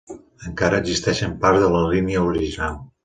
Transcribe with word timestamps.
Encara 0.51 0.79
existeixen 0.83 1.35
parts 1.43 1.61
de 1.65 1.69
la 1.77 1.83
línia 1.93 2.25
original. 2.31 2.81